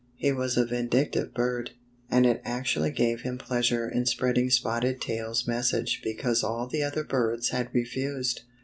[0.15, 1.73] He was a vindictive bird,
[2.09, 7.03] and it actually gave him pleasure in spreading Spotted Tail's message because all the other
[7.03, 8.41] birds had refused.